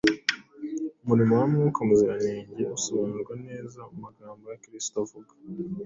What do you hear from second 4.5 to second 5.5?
ya Kristo avuga